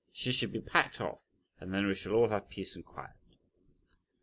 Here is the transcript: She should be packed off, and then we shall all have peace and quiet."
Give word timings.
She 0.11 0.31
should 0.31 0.51
be 0.51 0.61
packed 0.61 0.99
off, 0.99 1.19
and 1.59 1.71
then 1.71 1.85
we 1.85 1.93
shall 1.93 2.13
all 2.13 2.29
have 2.29 2.49
peace 2.49 2.75
and 2.75 2.83
quiet." 2.83 3.13